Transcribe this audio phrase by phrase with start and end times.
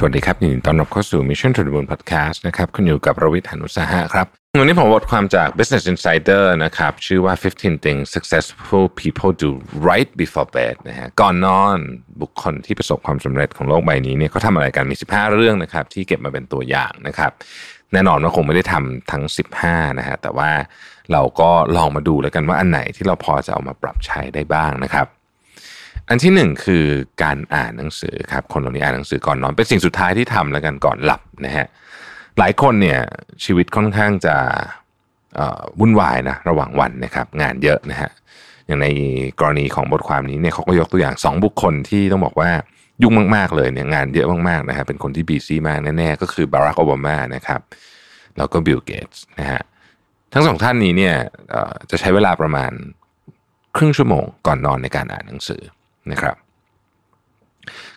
[0.00, 4.26] สวัสดีครับยินดีต้อนรับเข้าสู่ Mission to the Moon Podcast นะครับคุณอยู่กับรวิทย์หานุสาหะครับ
[4.58, 9.50] วันนี้ผมบทความจาก Business Insider นะครับ ชื่อว่า 15 things successful people do
[9.88, 11.78] right before bed นะฮะก่อนนอน
[12.20, 17.32] บุคคลที่ประสบความสำเร็จของโลกใบนี้เนี่ยเขาทำอะไรกันมี 15 เรื่องนะครับ ที่เก็บมาเป็นตัวอย่างนะครับ
[17.92, 19.22] แน่นอนว่าคงไม่ได้ทำทั้ง
[19.60, 20.50] 15 นะฮะแต่ว่า
[21.12, 25.06] เราก็ลองมาดูแล้วกันว่าอันไหนที่เราพอจะเอามาปรับใช้ได้บ้างนะครับ
[26.08, 26.84] อันที่หนึ่งคือ
[27.22, 31.66] การอ่านหนังสือครับคนเหล่านี้อ่านหนังสือก่อนนอนเป็นสิ่งสุดท้ายที่ทำแล้วกันก่อนหลับนะฮะ
[32.38, 33.00] หลายคนเนี่ย
[33.44, 34.36] ชีวิตค่อนข้างจะ
[35.80, 38.10] วุ่นวายนะระหว่างวันนะครับงานเยอะนะฮะ
[38.66, 38.86] อย่างใน
[39.40, 42.50] กรณีของบทความนี้เนี่ยเขาก็ยกตัวอย่าง 2 บุคคลที่ต้องบอกว่า
[43.02, 47.60] ยุ่งมากๆเลยเนี่ยงานเยอะมากๆนะฮะเป็นคนที่ busy มากแน่ๆก็คือบารักโอบามานะครับ
[48.36, 49.62] แล้วก็บิลเกตส์นะฮะ
[50.32, 51.14] ทั้งสองท่านนี้เนี่ย
[51.90, 52.72] จะใช้เวลาประมาณ
[53.76, 55.62] ครึ่งชั่วโมงก่อนนอนในการอ่านหนังสือ
[56.12, 56.36] นะครับ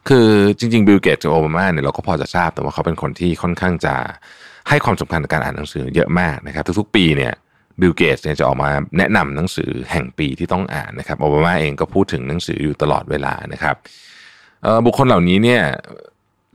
[0.07, 0.27] คือ
[0.59, 3.95] จริงๆบิลเกตกับโอบามาเนี่ยเราก็พอจะทราบแต่ว่าเขาเป็นคนที่ค่อนข้างจะ
[4.69, 7.33] ให้ความสำคัญกับการอ่านหนังสือเยอะมากนะครับ ทุกๆปีเนี่ย
[7.81, 13.75] บิลเกตเนี่ยจะออกมาแนะนำหนังสือแห่งปีที่ต้องอ่านนะครับโอบามาเองก็พูดถึงหนังสืออยู่ตลอดเวลานะครับ
[14.85, 15.61] บุคคลเหล่านี้เนี่ย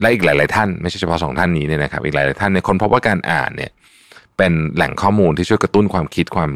[0.01, 3.71] และอีกหลาย ๆ ท่านไม่ใช่เฉพาะสองท่านนี้เนี่ยนะครับอีกหลาย ๆ ท่านเนี่ยค้นพบว่าการอ่านเนี่ย
[4.37, 6.51] เป็นแหล่งข้อมูลที่ช่วยกระตุ้นความคิดความ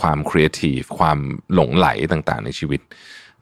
[0.00, 1.18] ความครีเอทีฟความ
[1.54, 2.80] หลงใหลต่าง ๆ ในชีวิต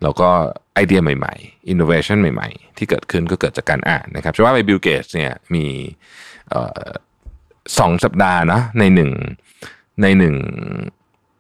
[0.05, 0.29] แล้วก็
[0.75, 5.67] ไอเดียใหม่ๆ อินโนเวชันใหม่ๆ ที่เกิดขึ้นก็เกิดจากการอ่านนะครับจะว่าไปบิลเกตเนี่ยมี
[7.79, 9.11] สองสัปดาห์นะในหนึ่ง
[10.03, 10.35] ในหนึ่ง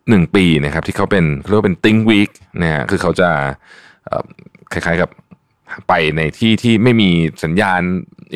[0.08, 2.30] หนึ่งปีนะครับที่เขาเป็นเรียกว่าเป็น think week
[2.62, 3.30] นะฮะคือเขาจะ
[4.72, 5.10] คล้ายๆกับ
[5.88, 7.10] ไปในที่ที่ไม่มี
[7.44, 7.80] สัญญาณ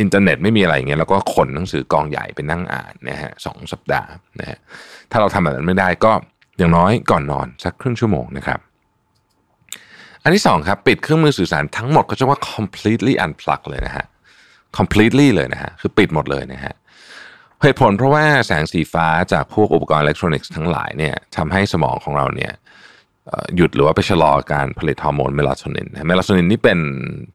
[0.01, 4.11] อินเทอร์เน็ตไม่มีอะไรเงี้ยแล้วก็ขนหนังสือกองใหญ่ไปนั่งอ่านนะฮะสองสัปดาห์
[4.41, 4.59] นะฮะ
[5.11, 6.13] ถ้าเราทำแบบนั้นไม่ได้ก็
[6.59, 8.61] อย่างน้อยก่อนนอนสักครึ่งชั่วโมงนะครับ
[10.23, 14.07] อันที่สองครับปิดเครื่องมือสื่อสารทั้งหมดก็จะว่า completely unplug เลยนะฮะ
[14.79, 16.75] completely เลยนะฮะคือปิดหมดเลยนะฮะ
[17.63, 22.53] เหตุผลเพราะว่าแสงสีฟ้าจากพวกอุปกรณ์อิเล็กทรอนิกส์ทั้งหลายเนี่ยทำให้สมองของเราเนี่ย
[23.57, 26.79] หยุดหรือว่าไปชะลอการผลิตฮอร์โมนเมลาโทนินเมลาโทนินนี่เป็น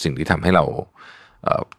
[0.03, 0.63] สิ่งที่ทำให้เรา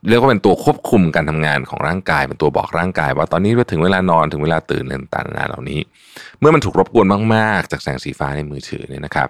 [0.09, 4.85] เรียกว่าเป็นตัวควบคุมการทำงานของร่างกาย เป็นตัวบอกร่างกาย ว่าตอนนี้ถึงเวลานอนถึงเวลาตื่น
[5.15, 5.81] ต่างๆเหล่านี้
[6.41, 9.29] เมื่อมันถูกรบกวนมากๆ จากแสงสีฟ้าในมือถือเนี่ยนะครับ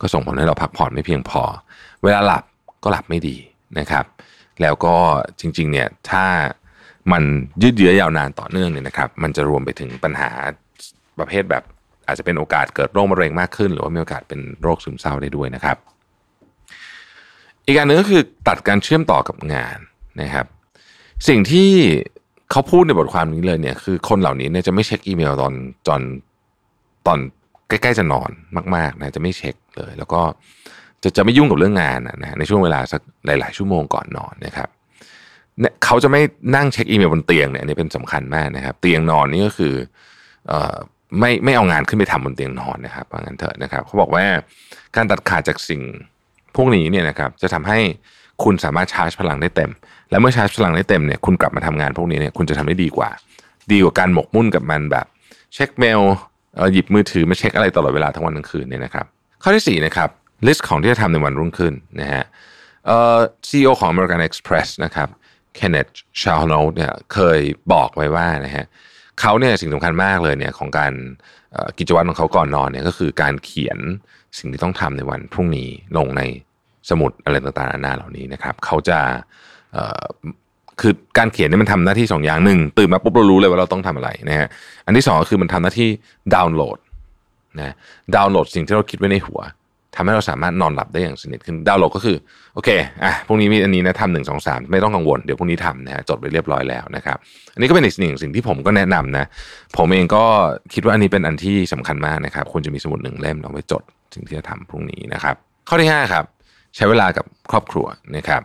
[0.00, 1.42] ก็ส่งผลให้เราพักผ่อนไม่เพียงพอ
[2.02, 2.44] เวลาหลับ
[2.82, 3.36] ก็หลับไม่ดี
[3.78, 4.04] นะครับ
[4.60, 4.96] แล้วก็
[5.40, 6.24] จริงๆเนี่ยถ้า
[7.12, 7.22] มัน
[7.62, 10.30] ยืดเยื้อยาวนานต่อเนื่องเนี่ยนะครับ มันจะรวมไปถึงปัญหา
[11.18, 11.62] ประเภทแบบ
[12.06, 15.76] อาจจะเป็นโอกาสเกิดโรคมะเร็งมากขึ้น หรือว่ามีโอกาสเป็นโรคซึมเศร้าได้ด้วยนะครับ
[17.64, 19.78] อีกการหนึ่งก็คือตัดการเชื่อมต่อกับงาน
[20.20, 20.46] นะครับ
[21.28, 21.70] สิ่งที่
[22.50, 25.52] เขาพูดในบทความนี้เลยเนี่ยคือคนเหล่านี้เนี่ยจะไม่เช็คอีเมลตอน
[25.88, 26.00] ตอน
[27.06, 27.18] ตอน
[27.82, 28.30] ใกล้ๆจะนอน
[28.76, 30.22] มากๆนะจะไม่เช็คเลย แล้วก็
[31.02, 34.68] จะจะไม่ยุ่งกับเรื่องงานนะในช่วงเวลาสักหลาย ๆ ชั่วโมงก่อนนอนนะครับ
[35.60, 36.20] เนี่ยเขาจะไม่
[36.56, 39.74] นั่งเช็คอีเมลบนเตียงเนี่ยนี่เป็นสำคัญมากนะครับ เตียงนอนนี่ก็คือ
[40.48, 40.76] เอ่อ
[41.18, 44.24] ไม่ไม่เอางานขึ้นไปทำบนเตียงนอนนะครับว่างั้นเถอะนะครับเขาบอกว่า
[44.96, 45.82] การตัดขาดจากสิ่ง
[46.56, 47.78] พวกนี้เนี่ยนะครับจะทำให้
[48.44, 49.70] คุณสามารถชาร์จพลังได้เต็ม
[50.10, 53.10] และเมื่อชาร์จพลังได้เต็มเนี่ยคุณกลับมาทำงานพวกนี้เนี่ยคุณจะทำได้ดีกว่า
[53.70, 55.06] ดีกว่าการหมกมุ่นกับมันแบบ
[55.54, 56.00] เช็คเมล
[56.72, 59.06] หยิบมือถือมาเช็คอะไรตลอดเวลาทั้งวันทั้งคืนเนี่ยนะครับ
[59.42, 60.08] ข้อที่4นะครับ
[60.46, 62.24] list ของที่จะทำในวันรุ่งขึ้นนะฮะ
[62.86, 65.08] เอ่อซีอีโอของ American Express นะครับ
[65.56, 67.40] เคนเนธเชอนอลต์เนี่ยเคย
[67.72, 68.64] บอกไว้ว่านะฮะ
[69.20, 70.92] เขาเนี่ยสิ่งสำคัญมากเลยเนี่ยของการ
[71.78, 73.78] กิจวัตรของเขาก่อนนอนเนี่ยก็คือการเขียน
[74.38, 76.22] สิ่งที่ต้องทำในวันพรุ่งนี้ลงใน
[76.90, 78.98] สมุดอะไรต่างๆนานาเหล่านี้นะครับเขาจะ
[80.80, 84.48] คือการเขียนนี่มันทำหน้าที่สองอย่างหนึ่งตื่นมาปุ๊บเรารู้เลยว่าเราต้องทำอะไรนะฮะ
[84.86, 85.88] อันที่สองก็คือมันทำหน้าที่
[86.34, 86.78] ดาวน์โหลด
[87.60, 87.74] นะ
[88.14, 89.40] ดาวน์โหลดสิ่งที่เราคิดไว้ในหัว
[89.96, 92.16] ทำให้เราสามารถนอนหลับได้อย่างสนิทขึ้นดาวน์โหลดก็คือ
[92.54, 92.70] โอเค
[93.04, 97.16] อะพรุ่งนี้มีอันนี้นะทำหนึ่งสองสามไม่ต้องกังวลเดี๋ยวพรุ่งนี้ทำนะฮะจดไปเรียบร้อยแล้วนะครับ
[97.54, 99.24] อันนี้ก็เป็นอีกสิ่งสิ่งที่ผมก็แนะนำนะ
[99.76, 100.24] ผมเองก็
[100.74, 103.82] คิดว่าอันนี้เป็นอันที่สำคัญมากนะครับควรจะมีสมุดหนึ่งเล่มเอาไว้จด
[104.14, 105.34] สิ่งที่จะทำพรุ่งนี้นะครับ
[105.68, 106.24] ข้อที่5ครับ
[106.76, 107.86] ใช้เวลากับครอบครัว
[108.16, 108.42] นะครับ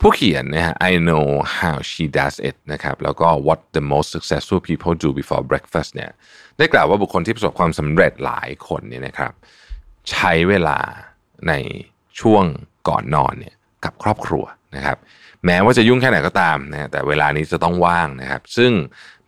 [0.00, 1.26] ผู้เขียนนะฮะ I know
[1.58, 6.10] how she does it นะครับแล้วก็ what the most successful people do before breakfast เนี่ย
[6.58, 9.32] ได้กล่าวว่าบุคคลที่ประสบความสำเร็จหลายคนเนี่ยนะครับ
[10.10, 10.78] ใช้เวลา
[11.48, 11.52] ใน
[12.20, 12.44] ช่วง
[12.88, 13.54] ก่อนนอนเนี่ย
[13.84, 14.44] กับครอบครัว
[14.76, 14.98] นะครับ
[15.46, 18.72] แม้ว่าจะยุ่งแค่ไหนก็ตามนะแต่เวลานี้จะต้องว่างนะครับ ซึ่ง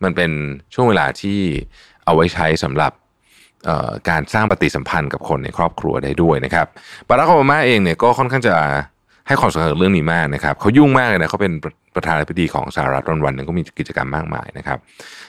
[0.03, 0.31] มันเป็น
[0.73, 1.39] ช่วงเวลาที่
[2.05, 2.91] เอาไว้ใช้สำหรับ
[4.09, 6.67] การสร้างปฏิสัมพันธ์กับคนในครอบครัวได้ด้วยนะครับ
[7.07, 8.55] บารักโอบามาเองเนี่ยก็ค่อนข้างจะ
[9.27, 11.53] ให้ความสำคัญกับเรื่องนี้มากนะครับเขายุ่งมากเลยนะเขาเป็น
[11.95, 14.77] ประธานาธิบดีของสหรัฐวันวันหนึ่งก็มีกิจกรรมมากมายนะครับ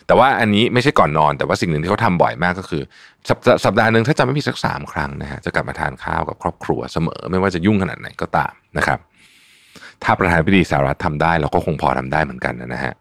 [0.06, 2.82] แต่ว่าอันนี้ไม่ใช่ก่อนนอน แต่ว่าสิ่งหนึ่งที่เขาทาบ่อยมากก็คือ
[3.64, 8.98] สัปดาห์หนึ่งถ้าจำไม่ผิดสักสามครั้งนะฮะจะกลับมาทานข้าวกับครอบครัวเสมอ ไม่ว่าจะยุ่งขนาดไหนก็ตามนะครับ
[10.02, 12.92] ถ้าประธานาธิบดีสหรัฐทำได้เราก็คงพอทำได้เหมือนกันนะฮะ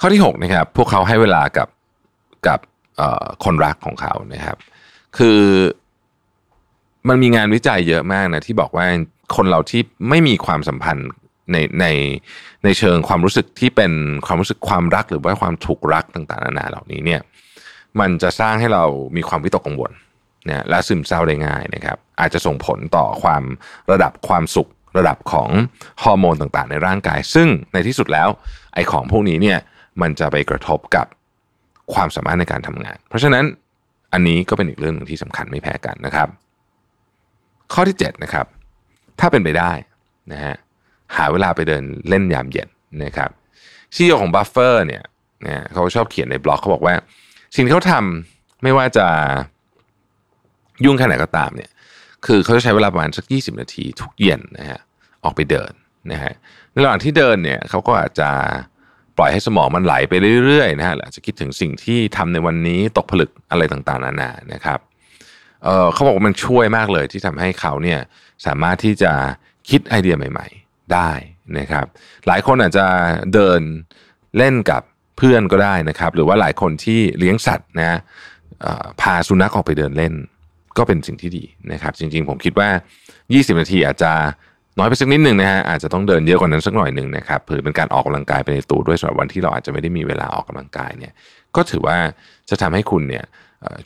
[0.00, 1.68] ข้อที่6นะครับพวกเขาให้เวลากับ
[2.48, 2.60] กับ
[3.44, 4.56] คนรักของเขานะครับ
[5.18, 5.40] คือ
[7.08, 8.86] มันมีงานวิจัยเยอะมากนะที่บอกว่า
[9.36, 11.08] คนเราที่ไม่มีความสัมพันธ์
[11.52, 11.86] ในใน
[12.64, 13.92] ในเชิงความรู้สึกที่เป็น
[14.26, 17.20] ความรู้สึกความรักหรือว่าความถูกรักต่างๆนานาเหล่านี้เนี่ย
[18.00, 18.84] มันจะสร้างให้เรา
[19.16, 19.92] มีความวิตกกังวล
[20.48, 23.42] นะและซึมเศร้าได้ง่ายนะครับ อาจจะส่งผลต่อความ
[23.90, 25.48] ระดับความสุขระดับของ
[26.02, 28.28] ฮอร์โมนต่างๆ ในร่างกาย ซึ่งในที่สุดแล้ว
[28.74, 29.58] ไอ้ของพวกนี้เนี่ย
[30.00, 31.06] มันจะไปกระทบกับ
[31.94, 33.44] ความสามารถในการทำงาน เพราะฉะนั้น
[34.12, 36.28] อันนี้ก็เป็นอีกเรื่องหนึ่งที่สำคัญไม่แพ้กันนะครับ
[37.72, 38.46] ข้อที่7นะครับ
[39.32, 39.72] เป็นไปได้
[40.32, 40.54] นะฮะ
[41.16, 42.68] หาเวลาไปเดินเล่นยามเย็น
[43.04, 43.30] นะครับ
[43.94, 45.02] ซีอีโอของบัฟเฟอร์เนี่ย
[45.46, 46.94] นะเขาชอบเขียนในบล็อกเขาบอกว่า
[47.54, 49.06] สิ่งที่เขาทำไม่ว่าจะ
[50.84, 51.70] ยุ่งแค่ไหนก็ตามเนี่ย
[52.26, 54.80] คือเขาจะใช้เวลาประมาณสัก 20 นาทีทุกเย็นนะฮะ
[55.24, 55.72] ออกไปเดิน
[56.12, 56.32] นะฮะ
[56.72, 58.30] ในระหว่างที่เดินเนี่ยเขาก็อาจจะ
[59.16, 60.14] ปล่อยให้สมองมันไหลไป
[60.46, 64.78] เรื่อยๆนะฮะอาจจะคิดถึงสิ่งที่ทำในวันนี้ตกผลึกอะไรต่างๆนานานะครับ
[65.62, 68.00] เเขาบอกว่ามันช่วยมากเลยที่ทำให้เขาเนี่ย
[68.46, 69.12] สามารถที่จะ
[69.68, 71.10] คิดไอเดียใหม่ ๆ ได้
[71.58, 71.86] นะครับ
[72.26, 72.86] หลายคนอาจจะ
[73.34, 73.60] เดิน
[74.38, 74.82] เล่นกับ
[75.16, 77.98] เพื่อนก็ได้นะครับ หรือว่าหลายคนที่เลี้ยงสัตว์นะ
[79.00, 80.14] พาสุนัขออกไปเดินเล่น
[80.78, 82.68] ก็เป็นสิ่งที่ดีนะครับ จริง ๆ ผมคิดว่า
[83.14, 84.12] 20 นาทีอาจจะ
[84.78, 91.12] น้อยไปสักนิดหนึ่งนะฮะอาจจะต้องเดินเยอะกว่านั้นสักหน่อยหนึ่งนะครับเพื่อเป็นการออกกำลังกายไปในตัวด้วยสำหรับวันที่เราอาจจะไม่ได้มีเวลาออกกำลังกายเนี่ย
[91.56, 91.96] ก็ถือว่า
[92.50, 93.24] จะทำให้คุณเนี่ย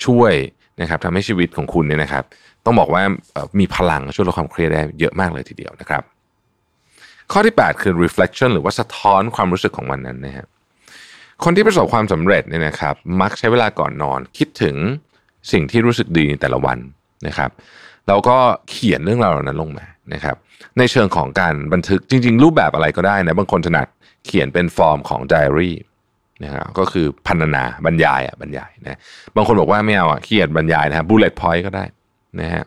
[0.05, 0.33] ช่วย
[0.81, 2.25] นะครับทำให้ชีวิตของคุณเนี่ยนะครับ
[2.65, 3.03] ต้องบอกว่า
[3.59, 6.03] มีพลังช่วยลดความเครียดได้เยอะมากเลยทีเดียวนะครับ
[7.33, 10.47] ข้อที่ 8 คือ reflection หรือว่าสะท้อนความรู้สึกของวันนั้นนะฮะ
[11.45, 14.77] คนที่ประสบความสำเร็จเนี่ยนะครับ มักใช้เวลาก่อนนอน คิดถึง
[15.53, 16.79] สิ่งที่รู้สึกดีในแต่ละวัน
[17.27, 17.51] นะครับ
[18.09, 18.37] แล้วก็
[18.71, 20.37] เขียนเรื่องราวเหล่านั้นลงมานะครับ
[20.79, 23.89] ในเชิงของการบันทึกจริง ๆ รูปแบบอะไรก็ได้นะบางคนถนัด
[24.27, 25.75] เขียนเป็นฟอร์มของไดอารี่
[26.45, 28.99] นะฮะก็คือพันนาบรรยายอะบรรยายนะ
[29.37, 31.85] บางคนบอกว่าไม่เอาอะเขียนบรรยายนะฮะ bullet point ก็ได้
[32.41, 32.65] นะฮะ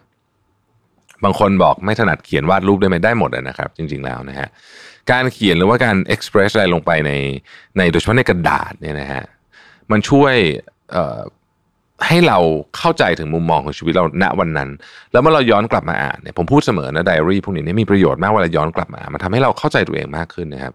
[1.23, 4.47] บางคนบอกไม่ถนัดเขียนวาดรูปได้ไหมได้หมดนะครับ จริง ๆแล้วนะฮะ
[5.11, 7.11] การเขียนหรือว่าการเอ็กซ์เพรสอะไรลงไปใน
[7.77, 9.23] ในโดยเฉพาะในกระดาษเนี่ยนะฮะ
[9.91, 10.35] มันช่วย
[12.07, 12.39] ให้เรา
[12.77, 14.69] เข้าใจถึงมุมมองของชีวิตเราณวันนั้น
[15.11, 20.73] แล้วเมื่อเราย้อนกลับมาอ่านเนี่ยผมพูดเสมอนะไดอารี่พวกนี้มีประโยชน์มากเวลาย้อนกลับมา มันทำให้เราเข้าใจตัวเองมากขึ้นนะครับ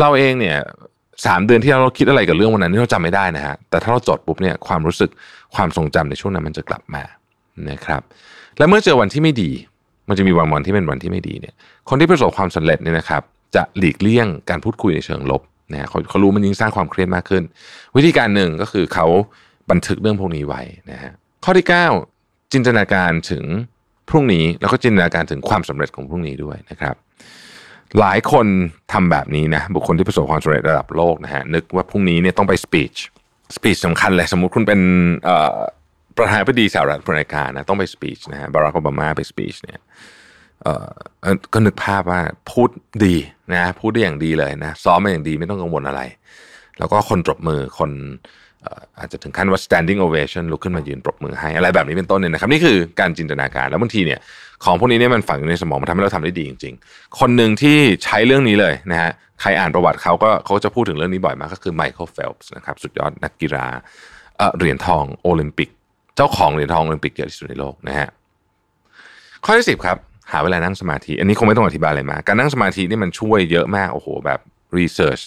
[0.00, 0.58] เราเองเนี่ย
[1.26, 5.10] สามเดือนที่เราคิดอะไรกับเรื่องวันนั้นที่เราจำไม่ได้นะฮะแต่ถ้าเราจดปุ๊บเนี่ยความรู้สึก
[5.54, 7.02] ความทรงจำในช่วงนั้นมันจะกลับมา
[7.70, 8.02] นะครับ
[8.58, 9.50] และเมื่อเจอวันที่ไม่ดี
[10.08, 11.54] มันจะมีวันวันที่เป็นวันที่ไม่ดีเนี่ย
[11.88, 13.22] คนที่ประสบความสำเร็จเนี่ยนะครับ
[13.54, 15.42] จะหลีกเลี่ยงการพูดคุยในเชิงลบ
[15.72, 17.42] นะเขาเขารู้มันยิ่งสร้างความเครียดมากขึ้น
[17.96, 19.06] วิธีการหนึ่งก็คือเขา
[19.70, 21.12] บันทึกเรื่องพวกนี้ไว้นะฮะ
[21.44, 21.66] ข้อที่
[22.08, 23.44] 9 จินตนาการถึง
[24.08, 26.94] พรุ่งนี้แล้วก็จินตนาการถึงความสำเร็จของพรุ่งนี้ด้วยนะครับ
[28.00, 28.46] หลายคน
[28.92, 32.94] ทำแบบนี้นะบุคคลที่ประสบความสำเร็จระดับโลกนะฮะนึกว่าพรุ่งนี้เนี่ยต้องไปสปีช
[33.56, 34.80] สปีชสำคัญเลยสมมุติคุณเป็น
[36.16, 39.80] ประธานาธิบดีสหรัฐอเมริกานะต้องไปสปีชนะฮะบารักโอบามาไปสปีชเนี่ย
[40.62, 40.86] เออ
[41.52, 42.20] ก็นึกภาพว่า
[42.50, 42.70] พูด
[43.04, 43.16] ดี
[43.54, 46.02] นะพูดได้อย่างดีเลยนะซ้อมมาอย่างดีไม่ต้องกังวลอะไร
[46.78, 47.90] แล้วก็คนปรบมือคน
[48.98, 54.20] อาจจะถึงขั้นว่า standing ovation ลุกขึ้นมายืนปรบมือให้อะไรแบบนี้เป็นต้นเนี่ยนะครับนี่คือการจินตนาการแล้วบางทีเนี่ย
[54.64, 63.66] ของพวกนี้เนี่ยมันฝังอยู่ในสมองมันทำให้เราทำได้ดีจริง ๆ คนหนึ่งที่ใช้เรื่องนี้เลยนะฮะใครอ่านประวัติเขาก็เขาจะพูดถึงเรื่องนี้บ่อยมากก็คือไมเคิลเฟลป์สนะครับสุดยอดนักกีฬา
[64.56, 65.68] เหรียญทองโอลิมปิก
[66.16, 68.08] เจ้าของเหรียญทองโอลิมปิกเยอะที่สุดในโลกนะฮะ
[69.44, 69.96] ข้อที่สิบครับ
[70.32, 74.40] หาเวลานั่งสมาธิ อันนี้คงไม่ต้องอธิบายอะไรมากการนั่งสมาธินี่มันช่วยเยอะมากโอ้โหแบบ
[74.78, 75.20] research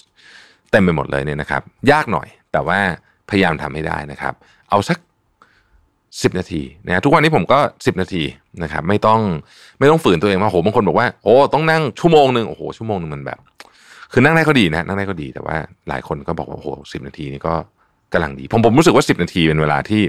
[0.71, 1.61] เต็มไปหมดเลยเนี่ยนะครับ
[1.91, 2.79] ยากหน่อย แต่ว่า
[3.29, 4.33] พยายามทำให้ได้นะครับ
[4.69, 4.97] เอาสัก
[6.21, 8.23] สิบนาทีนะทุกวันนี้ผมก็สิบนาที
[8.63, 9.19] นะครับไม่ต้อง
[9.79, 13.39] ไม่ต้องฝืนตัวเองมาโหบางคนบอกว่าโอ้ต้องนั่งชั่วโมงหนึ่งโอ้โหชั่วโมงหนึ่งมันแบบ
[14.11, 15.55] คือนั่งได้ก็ดีนะนั่งได้ก็ดีแต่ว่า
[15.89, 17.55] หลายคนก็บอกว่าโอ้โหสิบนาทีนี่ก็
[18.13, 20.01] กำลังดี ผมผมรู้สึกว่าสิบนาทีเป็นเวลาที่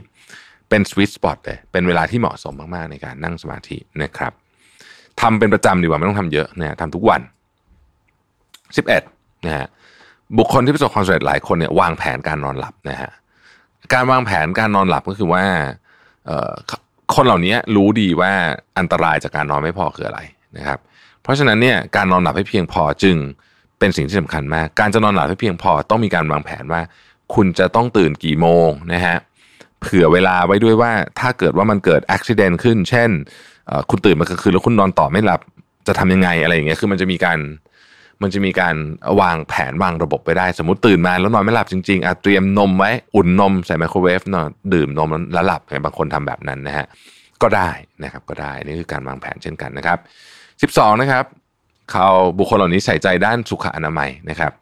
[0.68, 4.32] เป็นสวิตสปอตเลยเป็นเวลาที่เหมาะสมมากๆในการนั่งสมาธินะครับ
[5.20, 7.20] ทำเป็นประจำดีกว่าไม่ต้องทำเยอะนะทำทุกวัน
[8.76, 9.02] สิบเอ็ด
[9.46, 9.66] นะฮะ
[10.38, 13.10] บุคคลที่ประสบความสำเร็จหลายคนเนี่ยวางแผนการนอนหลับนะฮะ
[13.92, 15.44] การวางแผนการนอนหลับก็คือว่า
[17.14, 18.32] คนเหล่านี้รู้ดีว่า
[18.78, 20.20] อันตรายจากการนอนไม่พอคืออะไร
[20.56, 20.78] นะครับ
[21.22, 23.16] เพราะฉะนั้นเนี่ยการนอนหลับให้เพียงพอจึง
[23.78, 26.80] เป็นสิ่งที่สำคัญมาก การจะนอนหลับให้เพียงพอต้องมีการวางแผนว่า
[27.34, 29.16] คุณจะต้องตื่นกี่โมงนะฮะ
[29.80, 33.10] เผื่อเวลาไว้ด้วยว่าถ้าเกิดว่ามันเกิดอุบิเหตุขึ้น เช่น
[33.90, 35.40] คุณตื่นมากลางคืนแล้วคุณนอนต่อไม่หลับ
[35.86, 37.38] จะทำยังไงอะไรอย่างเงี้ยคือมันจะมีการ
[38.22, 38.74] มันจะมีการ
[39.20, 46.86] วางแผนวางระบบไปได้ สมมติตื่นมาแล้วนอนไม่หลับจริงๆอาเตรียมนมไว้อุ่นนมใส่ไมโครเวฟนอนดื่มนมแล้วหลับบางคนทำแบบนั้นนะฮะ
[47.42, 47.70] ก็ได้
[48.04, 49.98] นะครับก็ได้นี่คือการวางแผนเช่นกันนะครับ
[50.74, 51.24] 12 นะครับ
[51.92, 54.52] เขาบุคคลเหล่านี้ใส่ใจด้านสุขอนามัยนะครับ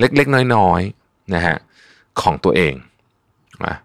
[0.00, 1.56] เล็กๆ น้อยๆนะฮะ
[2.22, 2.74] ของตัวเอง
[3.66, 3.76] นะ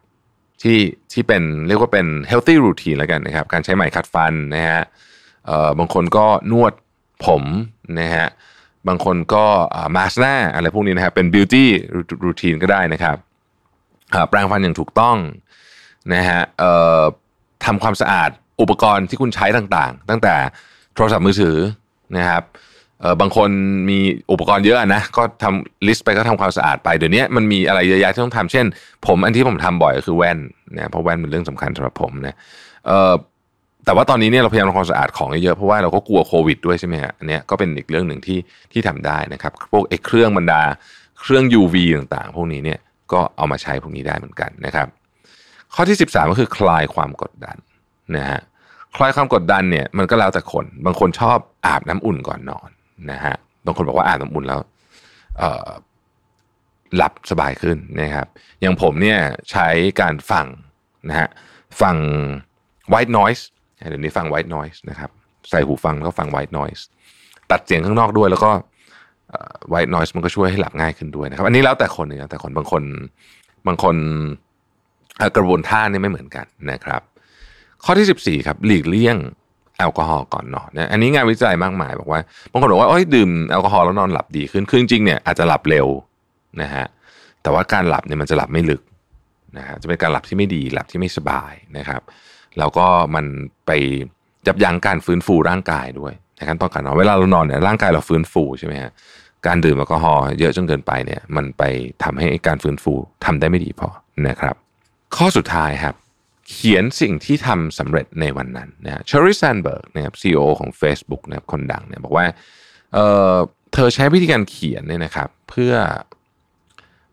[0.62, 0.80] ที่
[1.12, 4.82] ที่เป็นเรียกว่าเป็น healthy routine แล้วกันนะครับ การใช้ไหมขัดฟันนะฮะ
[5.46, 6.74] เอ่อบางคนก็นวด
[7.26, 7.44] ผม
[8.00, 8.28] นะฮะ
[8.88, 9.46] บางคนก็
[9.96, 11.66] มาสหน้าอะไรพวกนี้นะครับเป็น beauty
[12.26, 13.18] routine ก็ได้นะครับ
[14.30, 15.18] แปรงฟันอย่างถูกต้อง
[16.14, 16.42] นะฮะ
[17.66, 18.30] ทำความสะอาด
[18.62, 20.36] อุปกรณ์ที่คุณใช้ต่างๆ ตั้งแต่
[20.96, 21.58] โทรศัพท์มือถือ
[22.18, 22.44] นะครับ
[23.22, 23.50] บางคน
[23.90, 24.00] มี
[24.32, 28.66] อุปกรณ์เยอะนะก็ทำลิสต์ไปก็ทำความสะอาดไปเดี๋ยวนี้มันมีอะไรเยอะแยะที่ต้องทำเช่น
[29.08, 30.40] ผมอันที่ผมทำบ่อยก็คือแว่น
[30.76, 32.36] นะเพราะแว่นเป็นเรื่องสำคัญสำหรับผมนะ
[33.86, 38.40] แต่ว่าตอนนี้เนี่ยเราพยายามทำความสะอาดของเยอะเพราะว่าเราก็กลัวโควิดด้วยใช่ไหมฮะอันนี้ก็เป็นอีกเรื่องหนึ่งที่
[38.72, 40.62] ที่ทำได้นะครับพวกไอ้เครื่องบรรดา
[41.22, 42.80] เครื่อง UV ต่างๆ พวกนี้เนี่ย
[43.14, 44.88] ก็เอามาใช้พวกนี้ได้เหมือนกันนะครับ
[45.74, 47.58] ข้อที่ 13 ก็คือคลายความกดดัน
[48.16, 48.40] นะฮะ
[48.96, 52.70] คลายความกดดันเนี่ยมันก็แล้วแต่คน บางคนชอบอาบน้ำอุ่นก่อนนอน
[53.12, 53.36] นะฮะ
[53.66, 54.60] บางคนบอกว่าอาบน้ำอุ่นแล้ว
[56.96, 58.28] หลับสบายขึ้นนะครับ
[58.62, 59.20] อย่างผมเนี่ย
[59.52, 59.68] ใช้
[60.02, 60.46] การฟัง
[61.10, 61.30] นะฮะ
[61.82, 61.96] ฟัง
[62.94, 63.44] white noise
[63.90, 65.10] เดี๋ยวนี้ฟัง white noise นะครับ
[65.50, 66.82] ใส่หูฟังแล้วก็ฟัง white noise
[67.52, 68.52] ตัดเสียงข้างนอกด้วยแล้วก็
[69.74, 72.84] white noise มันก็ช่วยให้หลับง่ายขึ้นด้วยนะครับ อันนี้แล้วแต่คนนะแต่คนบางคน
[73.68, 73.96] บางคน
[75.38, 77.02] กระบวนท่านี่ไม่เหมือนกันนะครับ
[77.86, 79.18] ข้อที่ 14 ครับ หลีกเลี่ยง
[79.78, 82.20] แอลกอฮอล์ก่อนนอนนะอันนี้งานวิจัยมากมายบอกว่า
[82.52, 85.88] บางคนบอกว่าโอ้ยดื่มแอลกอฮอล์แล้วนอนหลับดีขึ้นคือจริงเนี่ยอาจจะหลับเร็ว
[86.62, 86.86] นะฮะ
[87.44, 88.82] แต่ว่าการหลับเนี่ยมันจะหลับไม่ลึก
[89.58, 92.02] นะฮะจะเป็นการหลับที่ไม่ดีหลับที่ไม่สบายนะครับ
[92.60, 93.26] แล้วก็มัน
[93.66, 93.72] ไป
[94.48, 98.92] ยับยั้งการฟื้นฟูร่างกายด้วยในขั้นตอนการนอนเวลาเรานอนเนี่ยร่างกายเราฟื้นฟูใช่ไหมฮะ
[99.48, 101.64] การดื่มแอลกอฮอล์เยอะจนเกินไปเนี่ยมันไป
[102.04, 102.94] ทำให้การฟื้นฟู
[103.26, 103.90] ทำได้ไม่ดีพอ
[104.28, 104.56] นะครับ
[105.16, 105.96] ข้อสุดท้ายครับ
[106.50, 112.26] เขียนสิ่งที่ทำสำเร็จในวันนั้นนะเชอริลแซนด์เบิร์กนะครับซีโอโอของ Facebook นะครับคนดังเนี่ยบอกว่า
[112.94, 113.00] เอ
[113.34, 113.36] อ
[113.74, 115.74] เธอใช้วิธีการเขียนเนี่ยนะครับ เพื่อ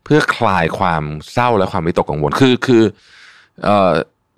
[0.04, 1.02] เพื่อคลายความ
[1.32, 2.84] เศร้าและความวิตกกังวลคือคือ
[3.64, 3.92] เออ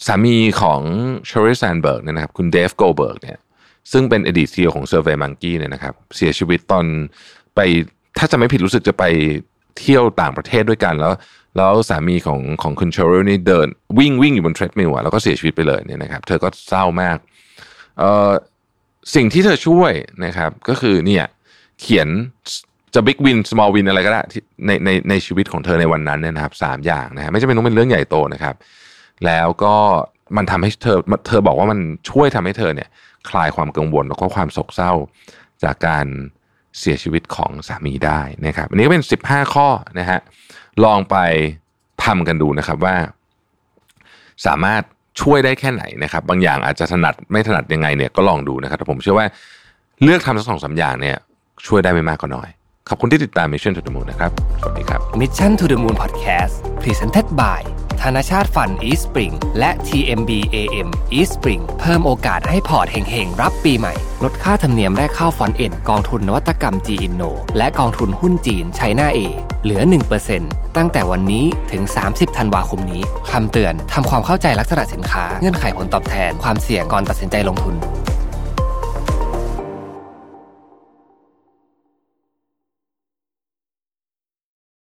[0.07, 0.81] สามีของ
[1.27, 3.39] Sheryl Sandberg เนี่ยนะครับคุณ Dave Goldberg เนี่ย
[3.93, 6.85] ซึ่งเป็นอดีต CEO ของ Survey Monkey เนี่ยนะครับเสียชีวิตตอน
[7.55, 7.61] ไป
[8.19, 9.05] ถ้าจะไม่ผิดรู้สึกจะไป
[9.79, 11.13] เที่ยวต่างประเทศด้วยกันแล้ว
[11.57, 13.67] แล้วสามีของของคุณ Sheryl นี่เดิน
[13.99, 17.17] วิ่งวิ่งอยู่บน treadmill อะแล้วก็เสียชีวิตไปเลยเนี่ยนะครับเธอก็เศร้ามาก
[17.99, 18.31] เอ่อ
[19.15, 19.93] สิ่งที่เธอช่วย
[20.25, 21.25] นะครับก็คือเนี่ย
[21.81, 22.09] เขียน
[22.95, 24.23] จะบิ๊กวินสมอลวินอะไรก็ได้
[24.67, 28.55] ในในในชีวิตของเธอในวันนั้นเนี่ยนะครับสามอย่างนะฮะไม่จำเป็นต้องเป็นเรื่องใหญ่โตนะครับ
[29.27, 29.75] แล้วก็
[30.37, 32.89] มันทำให้เธอเธอบอกว่ามันช่วยทำให้เธอเนี่ย
[33.31, 34.93] คลายความกังวลแล้วก็ความโศกเศร้า
[35.65, 36.07] จากการ
[36.79, 40.21] เสียชีวิตของสามีได้นะครับ อันนี้ก็เป็น 15 ข้อนะฮะ
[40.85, 41.17] ลองไป
[42.05, 42.97] ทำกันดูนะครับว่า
[44.47, 44.83] สามารถ
[45.23, 49.27] ช่วยได้แค่ไหนนะครับ บางอย่างอาจจะถนัดไม่ถนัดยังไงเนี่ยก็ลองดูนะครับแต่ผมเชื่อว่า
[50.03, 51.17] เลือกทำสักสองสามอย่างเนี่ย
[51.67, 52.49] ช่วยได้ไม่มากก็น้อย
[52.89, 57.61] ขอบคุณที่ติดตาม Mission to the Moon นะครับ สวัสดีครับ Mission to the Moon Podcast Presented by
[58.03, 69.19] ธนชาต Fund Eastspring และ TMBAM Eastspring เพิ่มโอกาสให้พอร์ตเฮงๆ รับปีใหม่ ลดค่าธรรมเนียมแรกเข้าฟอนเอ็นกองทุนนวัตกรรม G Inno และกองทุนหุ้นจีน China A
[69.65, 69.83] เหลือ
[70.29, 77.75] 1%ตั้งแต่วันนี้ถึง 30 ธันวาคมนี้คำเตือนทำความเข้าใจลักษณะสินค้าเงื่อนไขผลตอบแทนความเสี่ยงก่อนตัดสินใจลงทุน